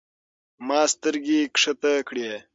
ما 0.67 0.79
سترګې 0.93 1.39
کښته 1.55 1.93
کړې. 2.07 2.29